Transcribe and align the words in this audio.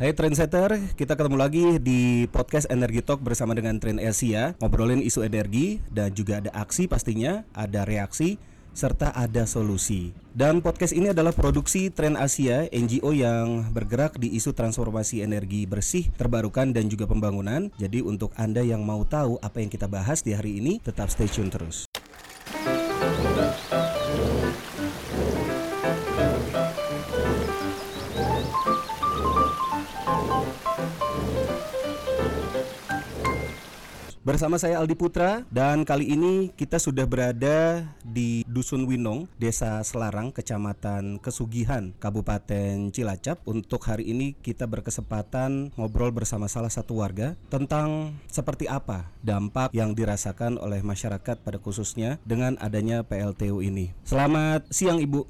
Hai 0.00 0.16
Trendsetter, 0.16 0.96
kita 0.96 1.12
ketemu 1.12 1.36
lagi 1.36 1.76
di 1.76 2.24
podcast 2.32 2.64
Energi 2.72 3.04
Talk 3.04 3.20
bersama 3.20 3.52
dengan 3.52 3.76
Trend 3.76 4.00
Asia 4.00 4.56
Ngobrolin 4.56 5.04
isu 5.04 5.20
energi 5.20 5.76
dan 5.92 6.08
juga 6.16 6.40
ada 6.40 6.48
aksi 6.56 6.88
pastinya, 6.88 7.44
ada 7.52 7.84
reaksi, 7.84 8.40
serta 8.72 9.12
ada 9.12 9.44
solusi. 9.44 10.16
Dan 10.32 10.64
podcast 10.64 10.96
ini 10.96 11.12
adalah 11.12 11.36
produksi 11.36 11.92
Trend 11.92 12.16
Asia, 12.16 12.64
NGO 12.72 13.12
yang 13.12 13.68
bergerak 13.76 14.16
di 14.16 14.32
isu 14.32 14.56
transformasi 14.56 15.20
energi 15.20 15.68
bersih, 15.68 16.08
terbarukan 16.16 16.72
dan 16.72 16.88
juga 16.88 17.04
pembangunan. 17.04 17.68
Jadi 17.76 18.00
untuk 18.00 18.32
Anda 18.40 18.64
yang 18.64 18.80
mau 18.80 19.04
tahu 19.04 19.36
apa 19.44 19.60
yang 19.60 19.68
kita 19.68 19.84
bahas 19.84 20.24
di 20.24 20.32
hari 20.32 20.64
ini, 20.64 20.80
tetap 20.80 21.12
stay 21.12 21.28
tune 21.28 21.52
terus 21.52 21.89
Bersama 34.20 34.60
saya 34.60 34.76
Aldi 34.76 35.00
Putra 35.00 35.48
dan 35.48 35.80
kali 35.80 36.12
ini 36.12 36.52
kita 36.52 36.76
sudah 36.76 37.08
berada 37.08 37.88
di 38.04 38.44
Dusun 38.44 38.84
Winong, 38.84 39.24
Desa 39.40 39.80
Selarang, 39.80 40.28
Kecamatan 40.28 41.16
Kesugihan, 41.24 41.96
Kabupaten 41.96 42.92
Cilacap. 42.92 43.40
Untuk 43.48 43.80
hari 43.88 44.12
ini 44.12 44.36
kita 44.36 44.68
berkesempatan 44.68 45.72
ngobrol 45.72 46.12
bersama 46.12 46.52
salah 46.52 46.68
satu 46.68 47.00
warga 47.00 47.32
tentang 47.48 48.12
seperti 48.28 48.68
apa 48.68 49.08
dampak 49.24 49.72
yang 49.72 49.96
dirasakan 49.96 50.60
oleh 50.60 50.84
masyarakat 50.84 51.40
pada 51.40 51.56
khususnya 51.56 52.20
dengan 52.28 52.60
adanya 52.60 53.00
PLTU 53.00 53.64
ini. 53.64 53.96
Selamat 54.04 54.68
siang 54.68 55.00
Ibu. 55.00 55.24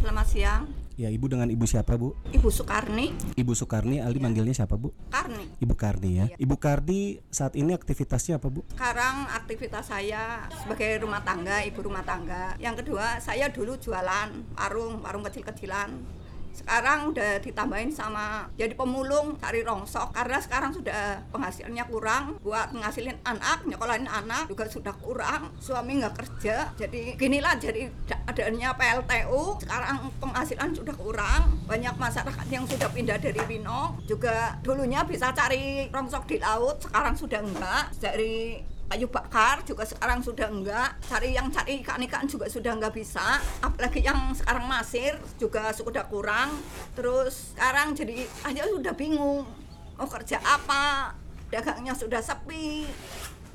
Selamat 0.00 0.26
siang, 0.32 0.62
Ya 1.02 1.10
Ibu 1.10 1.26
dengan 1.26 1.50
Ibu 1.50 1.66
siapa 1.66 1.98
Bu? 1.98 2.14
Ibu 2.30 2.46
Soekarni. 2.46 3.10
Ibu 3.34 3.58
Soekarni, 3.58 3.98
Aldi 3.98 4.22
manggilnya 4.22 4.54
siapa 4.54 4.78
Bu? 4.78 4.94
Karni. 5.10 5.50
Ibu 5.58 5.74
Karni 5.74 6.10
ya. 6.14 6.26
Ibu 6.38 6.54
Karni 6.62 7.18
saat 7.26 7.58
ini 7.58 7.74
aktivitasnya 7.74 8.38
apa 8.38 8.46
Bu? 8.46 8.62
Sekarang 8.70 9.26
aktivitas 9.34 9.90
saya 9.90 10.46
sebagai 10.62 11.02
rumah 11.02 11.26
tangga, 11.26 11.66
ibu 11.66 11.82
rumah 11.82 12.06
tangga. 12.06 12.54
Yang 12.62 12.86
kedua, 12.86 13.18
saya 13.18 13.50
dulu 13.50 13.82
jualan 13.82 14.30
warung, 14.54 15.02
warung 15.02 15.26
kecil-kecilan. 15.26 16.21
Sekarang 16.52 17.12
udah 17.12 17.40
ditambahin 17.40 17.90
sama 17.92 18.48
jadi 18.54 18.76
pemulung 18.76 19.36
cari 19.40 19.64
rongsok. 19.64 20.12
Karena 20.12 20.38
sekarang 20.38 20.72
sudah 20.72 21.20
penghasilannya 21.32 21.84
kurang. 21.88 22.24
Buat 22.44 22.76
ngasilin 22.76 23.18
anak, 23.24 23.64
nyekolahin 23.66 24.08
anak 24.08 24.48
juga 24.48 24.68
sudah 24.68 24.94
kurang. 25.00 25.50
Suami 25.58 26.00
nggak 26.00 26.14
kerja, 26.16 26.70
jadi 26.76 27.16
ginilah 27.16 27.56
jadi 27.58 27.88
da- 28.06 28.22
adanya 28.28 28.72
PLTU. 28.76 29.58
Sekarang 29.60 30.12
penghasilan 30.20 30.70
sudah 30.76 30.94
kurang, 30.96 31.60
banyak 31.66 31.94
masyarakat 31.96 32.46
yang 32.48 32.64
sudah 32.68 32.88
pindah 32.92 33.18
dari 33.18 33.40
Winong 33.48 34.04
juga 34.06 34.56
dulunya 34.62 35.02
bisa 35.04 35.32
cari 35.32 35.88
rongsok 35.88 36.28
di 36.28 36.36
laut, 36.38 36.78
sekarang 36.82 37.14
sudah 37.16 37.40
enggak 37.42 37.92
dari 37.98 38.60
kayu 38.92 39.08
bakar 39.08 39.64
juga 39.64 39.88
sekarang 39.88 40.20
sudah 40.20 40.52
enggak. 40.52 41.00
Cari 41.08 41.32
yang 41.32 41.48
cari 41.48 41.80
ikan-ikan 41.80 42.28
juga 42.28 42.44
sudah 42.44 42.76
enggak 42.76 42.92
bisa. 42.92 43.40
Apalagi 43.64 44.04
yang 44.04 44.36
sekarang 44.36 44.68
masir 44.68 45.16
juga 45.40 45.72
sudah 45.72 46.04
kurang. 46.12 46.60
Terus 46.92 47.56
sekarang 47.56 47.96
jadi 47.96 48.28
aja 48.44 48.68
sudah 48.68 48.92
bingung 48.92 49.48
mau 49.96 50.08
kerja 50.12 50.36
apa. 50.44 51.16
Dagangnya 51.48 51.96
sudah 51.96 52.20
sepi 52.20 52.84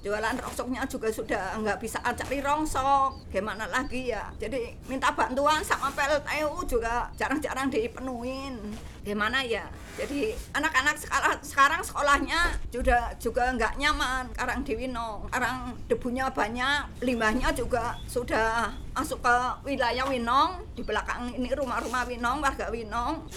jualan 0.07 0.39
rongsoknya 0.39 0.87
juga 0.87 1.11
sudah 1.11 1.59
nggak 1.59 1.83
bisa 1.83 1.99
cari 1.99 2.39
rongsok 2.39 3.27
gimana 3.27 3.67
lagi 3.67 4.15
ya? 4.15 4.31
Jadi 4.39 4.71
minta 4.87 5.11
bantuan 5.11 5.59
sama 5.67 5.91
PLTU 5.91 6.63
juga 6.63 7.11
jarang-jarang 7.19 7.67
dipenuhin. 7.67 8.55
Gimana 9.03 9.43
ya? 9.43 9.67
Jadi 9.99 10.31
anak-anak 10.55 10.95
sekarang 10.95 11.35
sekarang 11.43 11.81
sekolahnya 11.83 12.39
juga 12.71 13.11
juga 13.19 13.51
nggak 13.51 13.75
nyaman. 13.75 14.31
Sekarang 14.31 14.63
di 14.63 14.73
Winong 14.79 15.27
sekarang 15.27 15.57
debunya 15.91 16.25
banyak 16.31 17.03
limbahnya 17.03 17.51
juga 17.51 17.99
sudah 18.07 18.71
masuk 18.95 19.19
ke 19.19 19.35
wilayah 19.67 20.07
Winong. 20.07 20.63
Di 20.71 20.87
belakang 20.87 21.35
ini 21.35 21.51
rumah-rumah 21.51 22.07
Winong 22.07 22.39
warga 22.39 22.71
Winong 22.71 23.27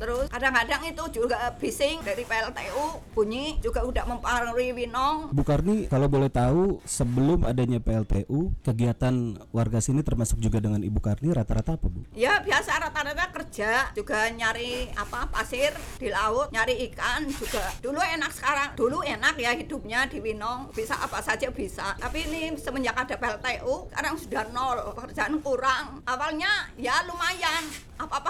Terus 0.00 0.32
kadang-kadang 0.32 0.80
itu 0.88 1.04
juga 1.20 1.52
bising 1.60 2.00
dari 2.00 2.24
PLTU 2.24 3.04
bunyi 3.12 3.60
juga 3.60 3.84
udah 3.84 4.08
mempengaruhi 4.08 4.72
Winong. 4.72 5.36
Bu 5.36 5.44
Karni, 5.44 5.92
kalau 5.92 6.08
boleh 6.08 6.32
tahu 6.32 6.80
sebelum 6.88 7.44
adanya 7.44 7.84
PLTU, 7.84 8.56
kegiatan 8.64 9.36
warga 9.52 9.84
sini 9.84 10.00
termasuk 10.00 10.40
juga 10.40 10.56
dengan 10.56 10.80
Ibu 10.80 11.04
Karni 11.04 11.36
rata-rata 11.36 11.76
apa 11.76 11.92
Bu? 11.92 12.00
Ya 12.16 12.40
biasa 12.40 12.80
rata-rata 12.80 13.28
kerja 13.28 13.92
juga 13.92 14.24
nyari 14.32 14.88
apa 14.96 15.28
pasir 15.28 15.76
di 16.00 16.08
laut, 16.08 16.48
nyari 16.48 16.80
ikan 16.88 17.28
juga. 17.28 17.68
Dulu 17.84 18.00
enak 18.00 18.32
sekarang, 18.32 18.68
dulu 18.80 19.04
enak 19.04 19.36
ya 19.36 19.52
hidupnya 19.52 20.08
di 20.08 20.24
Winong, 20.24 20.72
bisa 20.72 20.96
apa 20.96 21.20
saja 21.20 21.52
bisa. 21.52 21.92
Tapi 22.00 22.24
ini 22.24 22.56
semenjak 22.56 22.96
ada 22.96 23.20
PLTU, 23.20 23.92
sekarang 23.92 24.16
sudah 24.16 24.48
nol, 24.48 24.96
pekerjaan 24.96 25.36
kurang. 25.44 26.00
Awalnya 26.08 26.72
ya 26.80 27.04
lumayan, 27.04 27.68
apa-apa 28.00 28.29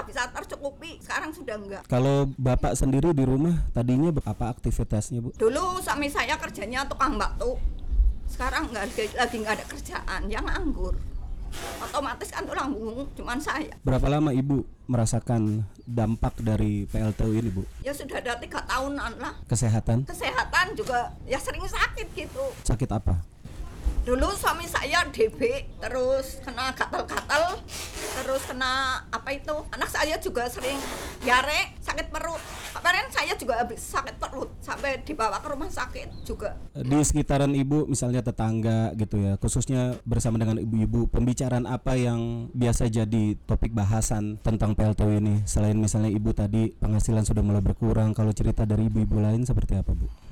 bisa 0.60 0.68
tercukupi, 0.68 1.00
sekarang 1.00 1.30
sudah 1.32 1.56
enggak. 1.56 1.82
Kalau 1.88 2.28
Bapak 2.36 2.76
sendiri 2.76 3.16
di 3.16 3.24
rumah 3.24 3.64
tadinya 3.72 4.12
apa 4.28 4.52
aktivitasnya 4.52 5.24
Bu? 5.24 5.32
Dulu 5.40 5.80
suami 5.80 6.12
saya 6.12 6.36
kerjanya 6.36 6.84
tukang 6.84 7.16
batu. 7.16 7.56
Sekarang 8.28 8.68
nggak 8.68 8.84
ada, 8.84 9.04
lagi 9.24 9.36
nggak 9.40 9.54
ada 9.56 9.66
kerjaan, 9.66 10.20
yang 10.28 10.44
nganggur. 10.44 10.94
Otomatis 11.82 12.30
kan 12.30 12.46
tulang 12.46 12.70
punggung 12.70 13.10
cuman 13.18 13.42
saya. 13.42 13.74
Berapa 13.82 14.06
lama 14.06 14.30
Ibu 14.30 14.86
merasakan 14.86 15.66
dampak 15.82 16.38
dari 16.38 16.86
PLTU 16.86 17.32
ini 17.34 17.50
Bu? 17.50 17.66
Ya 17.82 17.90
sudah 17.90 18.22
ada 18.22 18.38
tiga 18.38 18.62
tahunan 18.62 19.18
lah. 19.18 19.34
Kesehatan? 19.50 20.06
Kesehatan 20.06 20.78
juga 20.78 21.10
ya 21.26 21.42
sering 21.42 21.66
sakit 21.66 22.06
gitu. 22.14 22.44
Sakit 22.62 22.90
apa? 22.94 23.18
Dulu 24.00 24.32
suami 24.32 24.64
saya 24.64 25.04
DB, 25.12 25.66
terus 25.76 26.40
kena 26.40 26.72
gatal-gatal, 26.72 27.60
terus 28.18 28.42
kena 28.46 29.04
apa 29.10 29.30
itu? 29.34 29.54
Anak 29.70 29.90
saya 29.90 30.18
juga 30.18 30.50
sering 30.50 30.78
diare, 31.22 31.76
sakit 31.82 32.10
perut. 32.10 32.42
Kemarin 32.70 33.06
saya 33.12 33.34
juga 33.34 33.60
habis 33.60 33.82
sakit 33.82 34.16
perut 34.16 34.50
sampai 34.62 35.02
dibawa 35.02 35.42
ke 35.42 35.48
rumah 35.50 35.70
sakit 35.70 36.26
juga. 36.26 36.56
Di 36.74 36.98
sekitaran 37.02 37.52
Ibu 37.52 37.90
misalnya 37.90 38.22
tetangga 38.22 38.94
gitu 38.94 39.18
ya, 39.18 39.34
khususnya 39.36 39.98
bersama 40.06 40.38
dengan 40.38 40.62
ibu-ibu, 40.62 41.10
pembicaraan 41.10 41.66
apa 41.66 41.98
yang 41.98 42.50
biasa 42.54 42.88
jadi 42.88 43.36
topik 43.46 43.74
bahasan 43.74 44.38
tentang 44.40 44.72
PLTU 44.78 45.18
ini? 45.18 45.42
Selain 45.44 45.76
misalnya 45.76 46.10
Ibu 46.14 46.30
tadi 46.32 46.70
penghasilan 46.78 47.26
sudah 47.26 47.42
mulai 47.42 47.62
berkurang, 47.62 48.14
kalau 48.14 48.30
cerita 48.30 48.62
dari 48.64 48.86
ibu-ibu 48.86 49.18
lain 49.18 49.42
seperti 49.42 49.76
apa 49.76 49.92
Bu? 49.92 50.29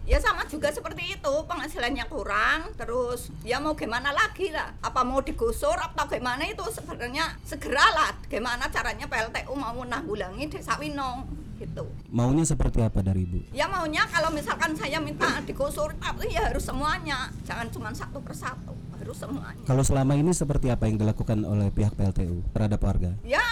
Juga 0.58 0.74
seperti 0.74 1.14
itu, 1.14 1.34
penghasilannya 1.46 2.10
kurang, 2.10 2.74
terus 2.74 3.30
ya 3.46 3.62
mau 3.62 3.78
gimana 3.78 4.10
lagi 4.10 4.50
lah? 4.50 4.74
Apa 4.82 5.06
mau 5.06 5.22
digusur 5.22 5.78
atau 5.78 6.10
gimana 6.10 6.50
itu 6.50 6.66
sebenarnya 6.74 7.38
segeralah 7.46 8.18
gimana 8.26 8.66
caranya 8.66 9.06
PLTU 9.06 9.54
mau 9.54 9.70
menanggulangi 9.70 10.50
desa 10.50 10.74
Winong 10.74 11.30
gitu. 11.62 11.86
Maunya 12.10 12.42
seperti 12.42 12.82
apa 12.82 13.06
dari 13.06 13.22
Ibu? 13.22 13.54
Ya 13.54 13.70
maunya 13.70 14.02
kalau 14.10 14.34
misalkan 14.34 14.74
saya 14.74 14.98
minta 14.98 15.38
digusur, 15.46 15.94
tapi 16.02 16.26
ya 16.34 16.50
harus 16.50 16.66
semuanya, 16.66 17.30
jangan 17.46 17.70
cuma 17.70 17.94
satu 17.94 18.18
persatu, 18.18 18.74
harus 18.98 19.14
semuanya. 19.14 19.62
Kalau 19.62 19.86
selama 19.86 20.18
ini 20.18 20.34
seperti 20.34 20.74
apa 20.74 20.90
yang 20.90 20.98
dilakukan 20.98 21.38
oleh 21.46 21.70
pihak 21.70 21.94
PLTU 21.94 22.42
terhadap 22.50 22.82
warga? 22.82 23.14
Ya 23.22 23.46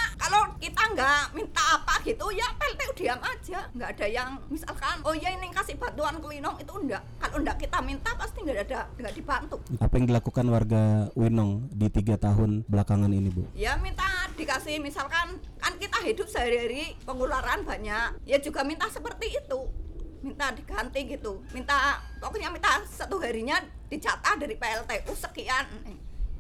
kita 0.66 0.82
nggak 0.98 1.22
minta 1.30 1.62
apa 1.78 2.02
gitu 2.02 2.26
ya 2.34 2.50
PLTU 2.58 2.90
diam 2.98 3.22
aja, 3.22 3.70
nggak 3.70 3.88
ada 3.94 4.06
yang 4.10 4.34
misalkan 4.50 4.98
oh 5.06 5.14
ya 5.14 5.30
ini 5.30 5.46
kasih 5.54 5.78
bantuan 5.78 6.18
ke 6.18 6.26
Winong 6.26 6.58
itu 6.58 6.74
enggak. 6.74 7.06
Kalau 7.22 7.38
enggak 7.38 7.56
kita 7.62 7.78
minta 7.86 8.10
pasti 8.18 8.42
nggak 8.42 8.66
ada 8.66 8.90
nggak 8.98 9.14
dibantu. 9.14 9.62
Apa 9.78 9.94
yang 9.94 10.06
dilakukan 10.10 10.46
warga 10.50 10.82
Winong 11.14 11.70
di 11.70 11.86
tiga 11.86 12.18
tahun 12.18 12.66
belakangan 12.66 13.14
ini 13.14 13.30
Bu? 13.30 13.46
Ya 13.54 13.78
minta 13.78 14.26
dikasih 14.34 14.82
misalkan 14.82 15.38
kan 15.62 15.72
kita 15.78 16.02
hidup 16.02 16.26
sehari-hari 16.26 16.98
pengeluaran 17.06 17.62
banyak, 17.62 18.18
ya 18.26 18.42
juga 18.42 18.66
minta 18.66 18.90
seperti 18.90 19.38
itu. 19.38 19.70
Minta 20.26 20.50
diganti 20.50 21.06
gitu. 21.06 21.46
Minta 21.54 22.02
pokoknya 22.18 22.50
minta 22.50 22.82
satu 22.90 23.22
harinya 23.22 23.62
dijatah 23.86 24.34
dari 24.34 24.58
PLTU 24.58 25.14
sekian. 25.14 25.62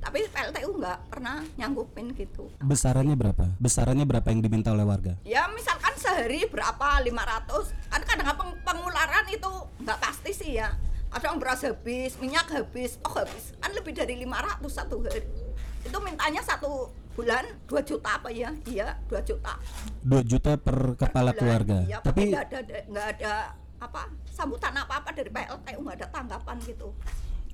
Tapi 0.06 0.22
PLTU 0.30 0.70
nggak 0.78 0.98
pernah 1.10 1.42
nyanggupin 1.58 2.14
gitu. 2.14 2.46
Besarannya 2.62 3.18
berapa? 3.18 3.58
Besarannya 3.58 4.06
berapa 4.06 4.30
yang 4.30 4.38
diminta 4.38 4.70
oleh 4.70 4.86
warga? 4.86 5.18
Ya 5.26 5.50
misalkan 5.50 5.98
sehari 5.98 6.46
berapa 6.46 7.02
500 7.02 7.74
kan 7.90 8.00
kadang 8.06 8.38
peng- 8.38 8.58
pengeluaran 8.62 9.26
itu 9.26 9.50
nggak 9.82 9.98
pasti 9.98 10.30
sih 10.30 10.50
ya 10.54 10.70
kadang 11.10 11.40
beras 11.40 11.64
habis 11.64 12.14
minyak 12.18 12.46
habis 12.46 13.02
oh 13.02 13.14
habis 13.16 13.56
kan 13.56 13.72
lebih 13.72 13.96
dari 13.96 14.20
500 14.20 14.62
satu 14.68 15.00
hari 15.00 15.24
itu 15.80 15.98
mintanya 15.98 16.42
satu 16.44 16.86
bulan 17.16 17.46
2 17.66 17.80
juta 17.82 18.20
apa 18.20 18.28
ya 18.28 18.52
iya 18.68 18.94
2 19.08 19.16
juta 19.24 19.56
2 20.04 20.22
juta 20.22 20.54
per 20.54 20.94
kepala 20.94 21.32
bulan. 21.32 21.40
keluarga. 21.40 21.76
Iya, 21.82 21.98
Tapi 21.98 22.20
nggak 22.28 22.44
ada 22.46 22.58
nggak 22.86 23.06
ada 23.16 23.32
apa 23.76 24.00
sambutan 24.28 24.72
apa 24.72 25.00
apa 25.00 25.10
dari 25.10 25.28
PLTU 25.28 25.78
nggak 25.80 25.96
ada 25.98 26.08
tanggapan 26.12 26.56
gitu 26.62 26.88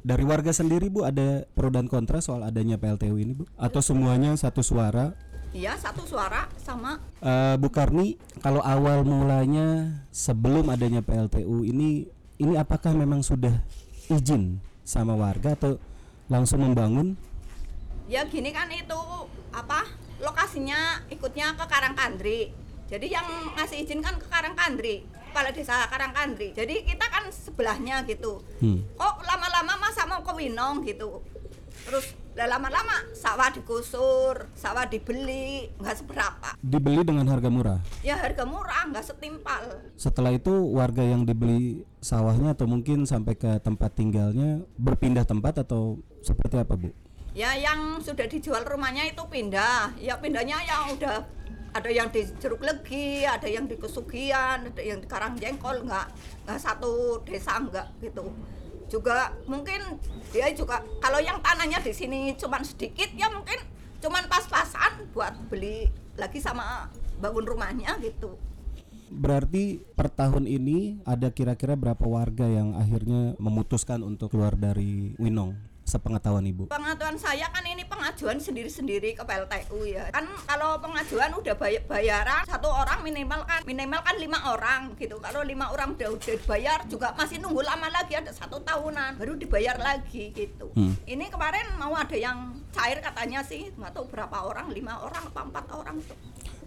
dari 0.03 0.27
warga 0.27 0.51
sendiri 0.51 0.91
Bu 0.91 1.07
ada 1.07 1.47
pro 1.55 1.71
dan 1.71 1.87
kontra 1.87 2.19
soal 2.19 2.43
adanya 2.43 2.77
PLTU 2.77 3.17
ini 3.17 3.33
Bu? 3.35 3.47
Atau 3.55 3.79
semuanya 3.81 4.35
satu 4.35 4.61
suara 4.61 5.15
Iya 5.53 5.77
satu 5.77 6.09
suara 6.09 6.49
sama 6.59 6.97
Eh, 7.21 7.55
Bu 7.61 7.69
Karni, 7.69 8.17
kalau 8.41 8.65
awal 8.65 9.05
mulanya 9.05 10.01
sebelum 10.11 10.73
adanya 10.73 11.05
PLTU 11.05 11.63
ini 11.63 12.09
ini 12.37 12.55
apakah 12.59 12.97
memang 12.97 13.23
sudah 13.23 13.53
izin 14.09 14.59
sama 14.83 15.15
warga 15.15 15.55
atau 15.55 15.79
langsung 16.27 16.65
membangun? 16.65 17.15
ya 18.11 18.27
gini 18.27 18.51
kan 18.51 18.67
itu 18.69 18.99
apa 19.55 19.87
lokasinya 20.19 21.07
ikutnya 21.09 21.55
ke 21.55 21.65
Karangkandri 21.65 22.51
jadi 22.91 23.07
yang 23.09 23.25
ngasih 23.57 23.87
izin 23.87 24.03
kan 24.03 24.19
ke 24.19 24.27
Karangkandri 24.27 25.07
kepala 25.33 25.49
desa 25.51 25.89
Karangkandri 25.89 26.53
jadi 26.53 26.85
kita 26.85 27.09
kan 27.09 27.25
sebelahnya 27.29 28.05
gitu 28.05 28.45
Hmm. 28.61 28.85
kok 28.93 29.17
lama-lama 29.23 29.81
masa 29.81 30.05
mau 30.05 30.21
ke 30.21 30.31
Winong 30.31 30.85
gitu 30.85 31.25
terus 31.83 32.13
lama-lama 32.33 32.95
sawah 33.13 33.49
digusur 33.49 34.47
sawah 34.55 34.85
dibeli 34.85 35.67
nggak 35.75 35.97
seberapa 35.99 36.49
Dibeli 36.59 37.03
dengan 37.03 37.27
harga 37.27 37.49
murah. 37.49 37.81
ya 38.01 38.15
harga 38.15 38.45
murah 38.45 38.87
nggak 38.87 39.03
setimpal 39.03 39.65
Setelah 39.95 40.31
itu 40.31 40.53
warga 40.71 41.03
yang 41.03 41.25
dibeli 41.25 41.83
sawahnya 41.99 42.53
atau 42.53 42.65
mungkin 42.65 43.03
sampai 43.03 43.35
ke 43.35 43.59
tempat 43.59 43.93
tinggalnya 43.93 44.63
berpindah 44.77 45.25
tempat 45.25 45.61
atau 45.61 45.97
seperti 46.21 46.57
apa, 46.57 46.73
Bu? 46.73 46.93
ya 47.33 47.53
yang 47.55 47.97
sudah 47.99 48.25
dijual 48.27 48.61
rumahnya 48.63 49.09
itu 49.09 49.25
pindah 49.25 49.97
ya 49.97 50.17
pindahnya 50.17 50.61
yang 50.63 50.93
udah 50.93 51.25
ada 51.73 51.89
yang 51.89 52.09
di 52.13 52.29
Jeruk 52.39 52.61
Legi 52.61 53.25
ada 53.25 53.49
yang 53.49 53.65
di 53.65 53.81
Kesugian 53.81 54.69
ada 54.69 54.83
yang 54.83 55.01
di 55.01 55.09
Karangjengkol 55.09 55.89
nggak 55.89 56.07
nggak 56.45 56.59
satu 56.61 57.25
desa 57.25 57.57
nggak 57.59 58.05
gitu 58.05 58.29
juga 58.93 59.33
mungkin 59.49 59.81
dia 60.37 60.53
juga 60.53 60.85
kalau 61.01 61.17
yang 61.17 61.41
tanahnya 61.41 61.81
di 61.81 61.97
sini 61.97 62.37
cuman 62.37 62.61
sedikit 62.61 63.09
ya 63.17 63.33
mungkin 63.33 63.57
cuman 64.05 64.29
pas-pasan 64.29 65.09
buat 65.17 65.33
beli 65.49 65.89
lagi 66.21 66.45
sama 66.45 66.93
bangun 67.17 67.49
rumahnya 67.49 67.97
gitu 68.05 68.37
Berarti 69.13 69.77
per 69.93 70.09
tahun 70.09 70.49
ini 70.49 71.05
ada 71.05 71.29
kira-kira 71.29 71.77
berapa 71.77 72.01
warga 72.09 72.49
yang 72.49 72.73
akhirnya 72.73 73.37
memutuskan 73.37 74.01
untuk 74.01 74.33
keluar 74.33 74.57
dari 74.57 75.13
Winong? 75.21 75.72
Sepengetahuan 75.83 76.47
Ibu. 76.47 76.71
Pengetahuan 76.71 77.19
saya 77.19 77.51
kan 77.51 77.67
ini 77.67 77.83
pengajuan 77.85 78.39
sendiri-sendiri 78.39 79.13
ke 79.13 79.23
PLTU 79.23 79.83
ya. 79.85 80.09
Kan 80.15 80.31
kalau 80.47 80.79
pengajuan 80.79 81.35
udah 81.35 81.55
bay- 81.59 81.83
bayaran 81.83 82.47
satu 82.47 82.71
orang 82.71 83.03
minimal 83.03 83.43
kan 83.45 83.61
minimal 83.67 84.01
kan 84.01 84.17
lima 84.17 84.39
orang 84.49 84.95
gitu. 84.97 85.19
Kalau 85.19 85.43
lima 85.43 85.69
orang 85.69 85.99
udah 85.99 86.09
udah 86.15 86.35
dibayar 86.39 86.79
juga 86.87 87.11
masih 87.19 87.43
nunggu 87.43 87.67
lama 87.67 87.91
lagi 87.91 88.15
ada 88.15 88.31
satu 88.31 88.63
tahunan 88.63 89.19
baru 89.19 89.35
dibayar 89.35 89.77
lagi 89.77 90.31
gitu. 90.31 90.71
Hmm. 90.73 90.95
Ini 91.03 91.29
kemarin 91.29 91.75
mau 91.77 91.93
ada 91.93 92.15
yang 92.15 92.63
cair 92.73 93.03
katanya 93.03 93.43
sih 93.43 93.69
nggak 93.75 93.93
tahu 93.93 94.07
berapa 94.09 94.49
orang 94.49 94.71
lima 94.71 95.03
orang 95.03 95.29
apa 95.29 95.41
empat 95.45 95.67
orang 95.75 95.99
tuh. 96.01 96.17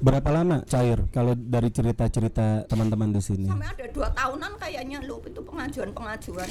Berapa 0.06 0.30
lama 0.30 0.62
cair 0.70 1.02
kalau 1.10 1.34
dari 1.34 1.74
cerita-cerita 1.74 2.70
teman-teman 2.70 3.10
di 3.10 3.18
sini? 3.26 3.50
Sampai 3.50 3.74
ada 3.74 3.90
dua 3.90 4.14
tahunan 4.14 4.54
kayaknya 4.62 5.02
loh 5.02 5.18
itu 5.26 5.42
pengajuan-pengajuan. 5.42 6.46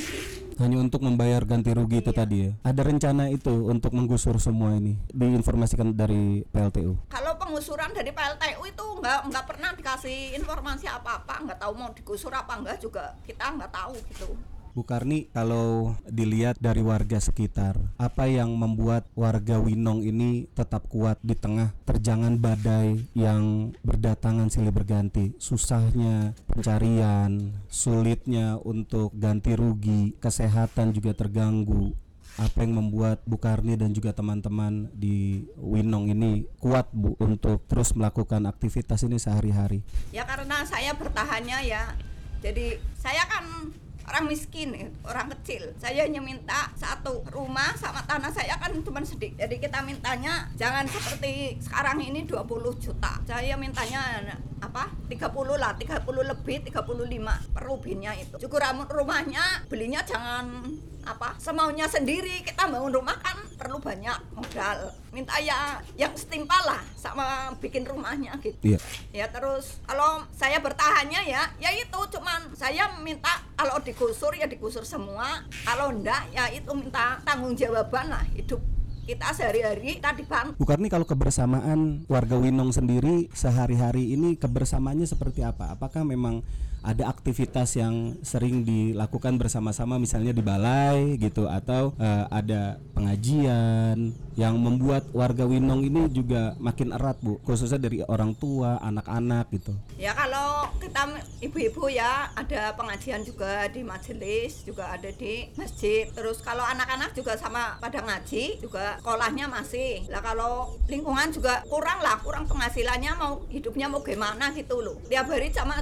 Hanya 0.59 0.77
untuk 0.83 1.07
membayar 1.07 1.39
ganti 1.47 1.71
rugi 1.71 2.03
itu 2.03 2.11
Iya. 2.11 2.19
tadi 2.19 2.37
ya. 2.43 2.51
Ada 2.67 2.83
rencana 2.83 3.31
itu 3.31 3.71
untuk 3.71 3.95
menggusur 3.95 4.43
semua 4.43 4.75
ini 4.75 4.99
diinformasikan 5.15 5.95
dari 5.95 6.43
PLTU. 6.51 6.99
Kalau 7.15 7.39
pengusuran 7.39 7.95
dari 7.95 8.11
PLTU 8.11 8.59
itu 8.67 8.87
nggak 8.99 9.31
nggak 9.31 9.45
pernah 9.47 9.71
dikasih 9.79 10.35
informasi 10.35 10.91
apa-apa, 10.91 11.47
nggak 11.47 11.59
tahu 11.63 11.79
mau 11.79 11.95
digusur 11.95 12.35
apa 12.35 12.59
enggak 12.59 12.83
juga 12.83 13.15
kita 13.23 13.55
nggak 13.55 13.71
tahu 13.71 13.95
gitu. 14.11 14.35
Bu 14.75 14.83
Karni, 14.83 15.31
kalau 15.31 15.95
dilihat 16.11 16.59
dari 16.59 16.83
warga 16.83 17.23
sekitar, 17.23 17.79
apa 17.95 18.27
yang 18.27 18.59
membuat 18.59 19.07
warga 19.15 19.63
Winong 19.63 20.03
ini 20.03 20.51
tetap 20.51 20.91
kuat 20.91 21.15
di 21.23 21.39
tengah 21.39 21.71
terjangan 21.87 22.35
badai 22.43 22.99
yang 23.15 23.71
berdatangan 23.87 24.51
silih 24.51 24.75
berganti? 24.75 25.31
Susahnya 25.39 26.35
pencarian, 26.51 27.55
sulitnya 27.71 28.59
untuk 28.67 29.15
ganti 29.15 29.55
rugi, 29.55 30.19
kesehatan 30.19 30.91
juga 30.91 31.15
terganggu. 31.15 31.95
Apa 32.35 32.67
yang 32.67 32.75
membuat 32.75 33.23
Bu 33.31 33.39
Karni 33.39 33.79
dan 33.79 33.95
juga 33.95 34.11
teman-teman 34.11 34.91
di 34.91 35.47
Winong 35.55 36.11
ini 36.11 36.51
kuat 36.59 36.91
Bu 36.91 37.15
untuk 37.23 37.63
terus 37.71 37.95
melakukan 37.95 38.43
aktivitas 38.51 39.07
ini 39.07 39.23
sehari-hari? 39.23 39.87
Ya 40.11 40.27
karena 40.27 40.67
saya 40.67 40.99
bertahannya 40.99 41.63
ya, 41.63 41.95
jadi 42.43 42.83
saya 42.99 43.23
kan 43.31 43.71
orang 44.09 44.25
miskin, 44.29 44.73
orang 45.05 45.33
kecil. 45.37 45.73
Saya 45.81 46.05
hanya 46.05 46.21
minta 46.21 46.71
satu 46.77 47.25
rumah 47.33 47.73
sama 47.77 48.05
tanah 48.05 48.31
saya 48.31 48.57
kan 48.61 48.73
cuma 48.85 49.01
sedikit. 49.03 49.45
Jadi 49.45 49.57
kita 49.61 49.81
mintanya 49.83 50.49
jangan 50.55 50.85
seperti 50.89 51.59
sekarang 51.61 52.01
ini 52.05 52.29
20 52.29 52.45
juta. 52.81 53.21
Saya 53.25 53.57
mintanya 53.57 54.25
apa? 54.61 54.89
30 55.09 55.57
lah, 55.61 55.77
30 55.77 56.05
lebih, 56.25 56.65
35 56.69 57.53
per 57.53 57.65
ubinnya 57.69 58.13
itu. 58.17 58.37
Ram- 58.55 58.89
rumahnya 58.89 59.67
belinya 59.69 60.01
jangan 60.07 60.63
apa 61.05 61.37
semaunya 61.37 61.85
sendiri 61.85 62.43
kita 62.43 62.65
bangun 62.65 62.91
rumah 62.91 63.17
kan 63.17 63.37
perlu 63.55 63.79
banyak 63.79 64.17
modal 64.33 64.79
minta 65.09 65.39
ya 65.39 65.79
yang 65.95 66.11
setimpal 66.13 66.59
lah 66.61 66.83
sama 66.95 67.25
bikin 67.59 67.85
rumahnya 67.85 68.35
gitu 68.41 68.57
Iya. 68.67 68.79
ya 69.15 69.27
terus 69.29 69.79
kalau 69.85 70.27
saya 70.33 70.59
bertahannya 70.59 71.23
ya 71.25 71.43
ya 71.57 71.71
itu 71.71 71.99
cuman 72.11 72.51
saya 72.53 72.91
minta 72.99 73.31
kalau 73.55 73.79
digusur 73.79 74.35
ya 74.35 74.45
digusur 74.45 74.83
semua 74.83 75.45
kalau 75.63 75.93
enggak 75.93 76.27
ya 76.31 76.51
itu 76.51 76.69
minta 76.73 77.23
tanggung 77.23 77.55
jawaban 77.55 78.11
lah 78.11 78.25
hidup 78.35 78.59
kita 79.05 79.29
sehari-hari 79.37 80.01
kita 80.01 80.17
dibantu 80.17 80.57
Bu 80.57 80.65
Karni 80.65 80.89
kalau 80.89 81.05
kebersamaan 81.05 82.09
warga 82.09 82.41
Winong 82.41 82.73
sendiri 82.73 83.29
sehari-hari 83.37 84.17
ini 84.17 84.41
kebersamaannya 84.41 85.05
seperti 85.05 85.45
apa? 85.45 85.77
Apakah 85.77 86.09
memang 86.09 86.41
ada 86.85 87.09
aktivitas 87.09 87.81
yang 87.81 88.13
sering 88.21 88.61
dilakukan 88.61 89.41
bersama-sama 89.41 89.97
misalnya 89.97 90.37
di 90.37 90.45
balai 90.45 91.17
gitu 91.17 91.49
atau 91.49 91.97
eh, 91.97 92.25
ada 92.29 92.77
pengajian 92.93 94.13
yang 94.37 94.55
membuat 94.61 95.09
warga 95.17 95.49
Winong 95.49 95.89
ini 95.89 96.13
juga 96.13 96.53
makin 96.61 96.93
erat 96.93 97.17
Bu 97.25 97.41
khususnya 97.43 97.81
dari 97.81 98.05
orang 98.05 98.37
tua, 98.37 98.77
anak-anak 98.85 99.49
gitu. 99.57 99.73
ya 99.97 100.13
kalau 100.13 100.69
kita 100.77 101.17
ibu-ibu 101.41 101.89
ya 101.89 102.29
ada 102.37 102.77
pengajian 102.77 103.25
juga 103.25 103.65
di 103.73 103.81
majelis 103.81 104.67
juga 104.69 104.93
ada 104.93 105.09
di 105.09 105.49
masjid 105.57 106.05
terus 106.13 106.45
kalau 106.45 106.63
anak-anak 106.69 107.17
juga 107.17 107.41
sama 107.41 107.81
pada 107.81 108.05
ngaji 108.05 108.61
juga 108.61 108.94
sekolahnya 109.01 109.47
masih. 109.49 110.07
Lah 110.13 110.21
kalau 110.21 110.77
lingkungan 110.91 111.31
juga 111.33 111.63
kurang 111.67 112.03
lah 112.03 112.21
kurang 112.21 112.45
penghasilannya 112.47 113.13
mau 113.17 113.43
hidupnya 113.49 113.87
mau 113.89 114.05
gimana 114.05 114.53
gitu 114.53 114.83
loh. 114.83 114.97
Tiap 115.09 115.31
hari 115.31 115.51
sama 115.51 115.81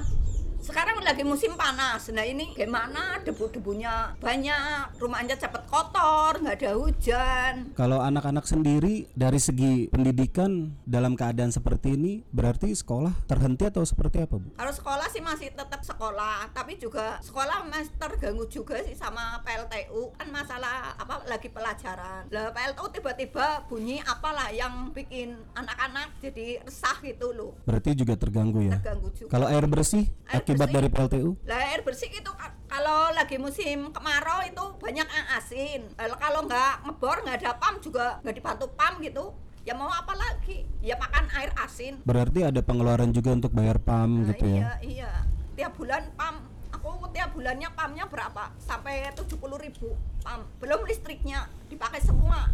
sekarang 0.63 1.03
lagi 1.03 1.27
musim 1.27 1.59
panas 1.59 2.07
nah 2.07 2.23
ini 2.23 2.55
gimana 2.55 3.19
debu-debunya 3.19 4.15
banyak 4.15 4.95
rumahnya 4.95 5.35
cepet 5.35 5.67
kotor 5.67 6.39
nggak 6.39 6.55
ada 6.63 6.71
hujan 6.79 7.53
Kalau 7.75 7.99
anak-anak 7.99 8.47
sendiri 8.47 9.11
dari 9.11 9.37
segi 9.37 9.91
pendidikan 9.91 10.71
dalam 10.87 11.19
keadaan 11.19 11.51
seperti 11.51 11.99
ini 11.99 12.23
berarti 12.31 12.71
sekolah 12.71 13.11
terhenti 13.27 13.67
atau 13.67 13.83
seperti 13.83 14.23
apa 14.23 14.39
Bu? 14.39 14.47
Kalau 14.55 14.71
sekolah 14.71 15.07
sih 15.11 15.19
masih 15.19 15.51
tetap 15.51 15.81
sekolah, 15.83 16.47
tapi 16.55 16.79
juga 16.79 17.19
sekolah 17.19 17.67
masih 17.67 17.91
terganggu 17.99 18.45
juga 18.47 18.79
sih 18.85 18.95
sama 18.95 19.43
PLTU 19.43 20.15
kan 20.15 20.27
masalah 20.31 20.95
apa 20.95 21.27
lagi 21.27 21.51
pelajaran. 21.51 22.29
Lah 22.31 22.53
PLTU 22.53 22.85
tiba-tiba 22.93 23.67
bunyi 23.67 23.99
apalah 23.99 24.47
yang 24.53 24.93
bikin 24.95 25.35
anak-anak 25.57 26.15
jadi 26.23 26.63
resah 26.63 26.95
gitu 27.03 27.35
loh, 27.35 27.51
Berarti 27.67 27.97
juga 27.97 28.15
terganggu 28.15 28.63
ya. 28.63 28.79
terganggu 28.79 29.09
juga. 29.11 29.29
Kalau 29.33 29.47
air 29.51 29.65
bersih 29.67 30.05
Air 30.29 30.45
akibat 30.53 30.67
bersih. 30.67 30.77
dari 30.79 30.89
PLTU? 30.89 31.29
Lah 31.43 31.59
air 31.65 31.81
bersih 31.81 32.09
itu 32.09 32.31
ka- 32.31 32.55
kalau 32.65 33.09
lagi 33.09 33.35
musim 33.35 33.89
kemarau 33.89 34.39
itu 34.41 34.63
banyak 34.77 35.03
yang 35.03 35.27
asin. 35.33 35.81
Kalau 35.95 36.41
nggak 36.43 36.73
ngebor 36.83 37.17
nggak 37.21 37.37
ada 37.37 37.51
pam 37.55 37.75
juga 37.77 38.21
nggak 38.21 38.35
dibantu 38.35 38.65
pam 38.71 38.93
gitu. 38.99 39.33
Ya 39.63 39.73
mau 39.73 39.87
apa 39.87 40.11
lagi? 40.13 40.67
Ya 40.79 40.93
makan 40.93 41.25
air 41.33 41.49
asin. 41.57 42.03
Berarti 42.03 42.43
ada 42.43 42.59
pengeluaran 42.59 43.09
juga 43.09 43.31
untuk 43.31 43.49
bayar 43.49 43.79
PAM 43.79 44.11
Nah, 44.21 44.27
gitu 44.29 44.45
iya, 44.45 44.59
ya. 44.59 44.73
iya. 44.83 45.11
Tiap 45.55 45.73
bulan 45.73 46.11
pam. 46.13 46.43
Aku 46.73 46.89
tiap 47.09 47.31
bulannya 47.31 47.71
pamnya 47.71 48.03
berapa? 48.03 48.51
Sampai 48.59 49.07
70 49.09 49.39
ribu 49.55 49.95
pam. 50.19 50.43
Belum 50.59 50.83
listriknya 50.83 51.47
dipakai 51.65 52.03
semua. 52.03 52.51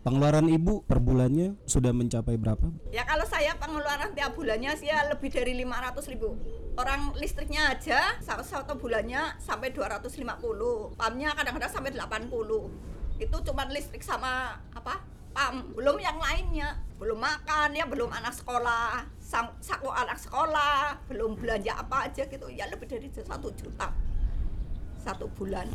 Pengeluaran 0.00 0.48
Ibu 0.48 0.88
per 0.88 0.96
bulannya 0.96 1.60
sudah 1.68 1.92
mencapai 1.92 2.40
berapa? 2.40 2.72
Ya 2.88 3.04
kalau 3.04 3.28
saya 3.28 3.52
pengeluaran 3.60 4.16
tiap 4.16 4.32
bulannya 4.32 4.72
sih 4.80 4.88
ya 4.88 5.04
lebih 5.12 5.28
dari 5.28 5.52
500 5.60 6.12
ribu. 6.16 6.40
Orang 6.80 7.12
listriknya 7.20 7.68
aja 7.68 8.16
satu, 8.24 8.40
satu 8.40 8.80
bulannya 8.80 9.36
sampai 9.36 9.76
250. 9.76 10.96
Pamnya 10.96 11.36
kadang-kadang 11.36 11.68
sampai 11.68 11.92
80. 11.92 12.32
Itu 13.20 13.36
cuma 13.44 13.68
listrik 13.68 14.00
sama 14.00 14.56
apa? 14.72 15.04
Pam. 15.36 15.76
Belum 15.76 16.00
yang 16.00 16.16
lainnya. 16.16 16.80
Belum 16.96 17.20
makan 17.20 17.76
ya, 17.76 17.84
belum 17.84 18.08
anak 18.08 18.32
sekolah. 18.32 19.04
Sang, 19.20 19.52
saku 19.60 19.92
anak 19.92 20.16
sekolah, 20.16 20.96
belum 21.12 21.36
belanja 21.36 21.76
apa 21.76 22.08
aja 22.08 22.24
gitu. 22.24 22.48
Ya 22.48 22.64
lebih 22.72 22.88
dari 22.88 23.12
satu 23.12 23.52
juta 23.52 23.92
satu 25.00 25.28
bulan. 25.32 25.68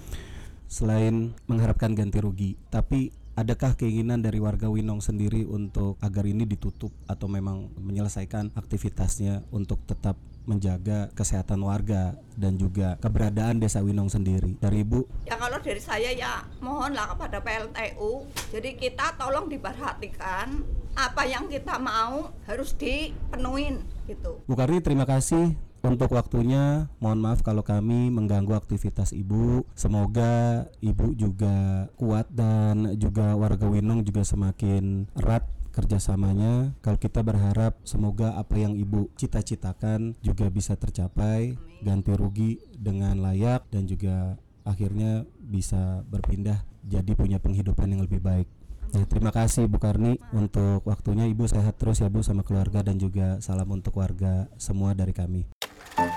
Selain 0.66 1.34
mengharapkan 1.46 1.94
ganti 1.94 2.18
rugi, 2.22 2.58
tapi 2.74 3.14
Adakah 3.36 3.76
keinginan 3.76 4.24
dari 4.24 4.40
warga 4.40 4.72
Winong 4.72 5.04
sendiri 5.04 5.44
untuk 5.44 6.00
agar 6.00 6.24
ini 6.24 6.48
ditutup 6.48 6.96
atau 7.04 7.28
memang 7.28 7.68
menyelesaikan 7.84 8.56
aktivitasnya 8.56 9.44
untuk 9.52 9.84
tetap 9.84 10.16
menjaga 10.48 11.12
kesehatan 11.12 11.60
warga 11.60 12.16
dan 12.40 12.56
juga 12.56 12.96
keberadaan 13.04 13.60
desa 13.60 13.84
Winong 13.84 14.08
sendiri 14.08 14.56
dari 14.56 14.88
Ibu 14.88 15.28
Ya 15.28 15.36
kalau 15.36 15.60
dari 15.60 15.84
saya 15.84 16.16
ya 16.16 16.48
mohonlah 16.64 17.12
kepada 17.12 17.44
PLTU. 17.44 18.24
Jadi 18.56 18.80
kita 18.80 19.20
tolong 19.20 19.52
diperhatikan 19.52 20.64
apa 20.96 21.28
yang 21.28 21.52
kita 21.52 21.76
mau 21.76 22.32
harus 22.48 22.72
dipenuhin 22.80 23.84
gitu. 24.08 24.40
Bu 24.48 24.56
Karni 24.56 24.80
terima 24.80 25.04
kasih 25.04 25.60
untuk 25.88 26.18
waktunya. 26.18 26.90
Mohon 26.98 27.20
maaf 27.22 27.40
kalau 27.46 27.62
kami 27.62 28.10
mengganggu 28.10 28.58
aktivitas 28.58 29.14
Ibu. 29.14 29.66
Semoga 29.78 30.66
Ibu 30.82 31.14
juga 31.14 31.88
kuat 31.96 32.30
dan 32.34 32.98
juga 32.98 33.38
warga 33.38 33.70
Winong 33.70 34.02
juga 34.02 34.26
semakin 34.26 35.10
erat 35.16 35.46
kerjasamanya. 35.76 36.72
Kalau 36.80 36.96
kita 36.96 37.20
berharap 37.20 37.76
semoga 37.84 38.40
apa 38.40 38.56
yang 38.56 38.80
Ibu 38.80 39.12
cita-citakan 39.20 40.16
juga 40.24 40.48
bisa 40.48 40.80
tercapai, 40.80 41.60
ganti 41.84 42.16
rugi 42.16 42.64
dengan 42.72 43.20
layak 43.20 43.68
dan 43.68 43.84
juga 43.84 44.40
akhirnya 44.64 45.28
bisa 45.38 46.02
berpindah 46.08 46.64
jadi 46.88 47.12
punya 47.14 47.38
penghidupan 47.44 47.92
yang 47.92 48.02
lebih 48.08 48.24
baik. 48.24 48.48
Ya, 48.96 49.04
terima 49.04 49.34
kasih 49.36 49.68
Bu 49.68 49.76
Karni 49.76 50.16
untuk 50.32 50.86
waktunya 50.88 51.28
Ibu 51.28 51.52
sehat 51.52 51.76
terus 51.76 52.00
ya 52.00 52.08
Bu 52.08 52.24
sama 52.24 52.48
keluarga 52.48 52.80
dan 52.80 52.96
juga 52.96 53.44
salam 53.44 53.68
untuk 53.76 54.00
warga 54.00 54.48
semua 54.56 54.96
dari 54.96 55.12
kami. 55.12 55.44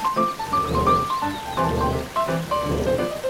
Thank 0.01 0.39
you. 3.23 3.28